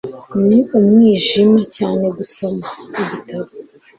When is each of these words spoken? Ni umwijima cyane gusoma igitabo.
Ni 0.47 0.59
umwijima 0.77 1.61
cyane 1.75 2.05
gusoma 2.17 2.67
igitabo. 3.01 3.49